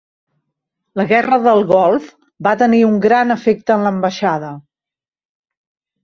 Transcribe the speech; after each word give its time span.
La 0.99 1.03
Guerra 1.09 1.37
del 1.41 1.59
Golf 1.71 2.07
va 2.47 2.53
tenir 2.61 2.79
un 2.87 2.95
gran 3.03 3.33
efecte 3.35 3.75
en 3.75 3.85
l'ambaixada. 3.89 4.49